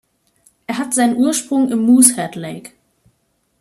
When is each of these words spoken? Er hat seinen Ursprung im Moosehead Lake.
Er 0.65 0.79
hat 0.79 0.95
seinen 0.95 1.17
Ursprung 1.17 1.69
im 1.71 1.83
Moosehead 1.83 2.35
Lake. 2.35 2.71